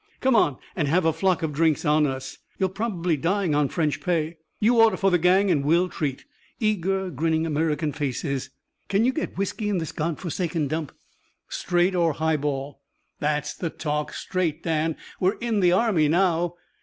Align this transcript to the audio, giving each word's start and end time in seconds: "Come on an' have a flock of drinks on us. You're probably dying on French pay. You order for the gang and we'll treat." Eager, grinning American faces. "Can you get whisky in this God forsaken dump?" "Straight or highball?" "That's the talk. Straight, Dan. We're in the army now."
"Come 0.19 0.35
on 0.35 0.57
an' 0.75 0.87
have 0.87 1.05
a 1.05 1.13
flock 1.13 1.43
of 1.43 1.53
drinks 1.53 1.85
on 1.85 2.07
us. 2.07 2.39
You're 2.57 2.69
probably 2.69 3.15
dying 3.17 3.53
on 3.53 3.69
French 3.69 4.01
pay. 4.01 4.37
You 4.59 4.81
order 4.81 4.97
for 4.97 5.11
the 5.11 5.19
gang 5.19 5.51
and 5.51 5.63
we'll 5.63 5.89
treat." 5.89 6.25
Eager, 6.59 7.11
grinning 7.11 7.45
American 7.45 7.91
faces. 7.91 8.49
"Can 8.87 9.05
you 9.05 9.13
get 9.13 9.37
whisky 9.37 9.69
in 9.69 9.77
this 9.77 9.91
God 9.91 10.17
forsaken 10.19 10.67
dump?" 10.67 10.91
"Straight 11.49 11.93
or 11.93 12.13
highball?" 12.13 12.81
"That's 13.19 13.53
the 13.53 13.69
talk. 13.69 14.11
Straight, 14.13 14.63
Dan. 14.63 14.95
We're 15.19 15.37
in 15.37 15.59
the 15.59 15.71
army 15.71 16.07
now." 16.07 16.55